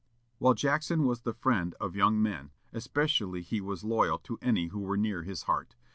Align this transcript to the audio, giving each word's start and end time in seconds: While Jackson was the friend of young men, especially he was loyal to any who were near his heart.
While 0.39 0.55
Jackson 0.55 1.03
was 1.05 1.21
the 1.21 1.31
friend 1.35 1.75
of 1.79 1.95
young 1.95 2.19
men, 2.23 2.49
especially 2.73 3.43
he 3.43 3.61
was 3.61 3.83
loyal 3.83 4.17
to 4.23 4.39
any 4.41 4.69
who 4.69 4.79
were 4.79 4.97
near 4.97 5.21
his 5.21 5.43
heart. 5.43 5.75